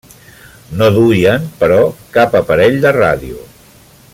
No 0.79 0.87
duien, 0.95 1.45
però, 1.59 1.77
cap 2.17 2.39
aparell 2.41 2.81
de 2.87 2.95
ràdio. 2.99 3.47